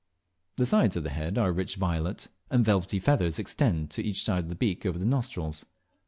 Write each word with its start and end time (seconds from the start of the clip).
The 0.55 0.65
sides 0.65 0.95
of 0.95 1.03
the 1.03 1.11
head 1.11 1.37
are 1.37 1.51
rich 1.51 1.75
violet, 1.75 2.27
and 2.49 2.65
velvety 2.65 2.97
feathers 2.97 3.37
extend 3.37 3.93
on 3.99 4.03
each 4.03 4.23
side 4.23 4.45
of 4.45 4.49
the 4.49 4.55
beak 4.55 4.83
over 4.83 4.97
the 4.97 5.05
nostrils. 5.05 5.63